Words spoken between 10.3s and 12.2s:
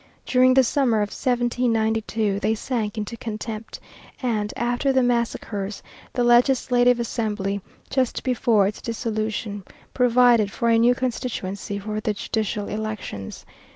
for a new constituency for the